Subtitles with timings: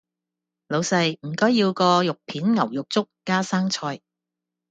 [0.67, 4.01] 老世唔该要个肉片牛肉粥，加生菜